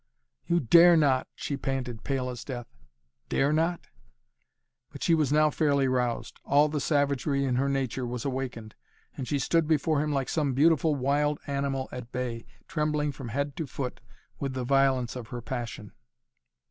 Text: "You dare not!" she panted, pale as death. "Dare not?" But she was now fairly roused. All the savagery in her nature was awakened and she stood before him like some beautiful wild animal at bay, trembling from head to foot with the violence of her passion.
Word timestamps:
"You 0.47 0.59
dare 0.59 0.97
not!" 0.97 1.27
she 1.35 1.55
panted, 1.57 2.03
pale 2.03 2.27
as 2.31 2.43
death. 2.43 2.65
"Dare 3.29 3.53
not?" 3.53 3.81
But 4.91 5.03
she 5.03 5.13
was 5.13 5.31
now 5.31 5.51
fairly 5.51 5.87
roused. 5.87 6.39
All 6.43 6.69
the 6.69 6.79
savagery 6.81 7.45
in 7.45 7.57
her 7.57 7.69
nature 7.69 8.07
was 8.07 8.25
awakened 8.25 8.73
and 9.15 9.27
she 9.27 9.37
stood 9.37 9.67
before 9.67 10.01
him 10.01 10.11
like 10.11 10.27
some 10.27 10.55
beautiful 10.55 10.95
wild 10.95 11.37
animal 11.45 11.87
at 11.91 12.11
bay, 12.11 12.47
trembling 12.67 13.11
from 13.11 13.27
head 13.29 13.55
to 13.57 13.67
foot 13.67 13.99
with 14.39 14.55
the 14.55 14.63
violence 14.65 15.15
of 15.15 15.27
her 15.27 15.39
passion. 15.39 15.91